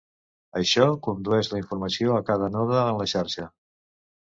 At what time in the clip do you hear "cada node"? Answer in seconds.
2.31-2.83